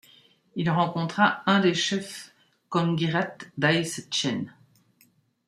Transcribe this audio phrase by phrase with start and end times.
[0.55, 2.33] Il rencontra un des chefs
[2.69, 4.47] Qonggirat, Däi-setchèn.